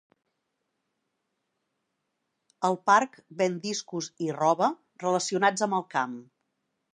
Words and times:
El 2.69 2.77
parc 2.91 3.19
ven 3.43 3.59
discos 3.67 4.09
i 4.29 4.31
roba 4.39 4.71
relacionats 5.05 5.69
amb 5.69 5.79
el 5.83 5.87
camp. 5.97 6.19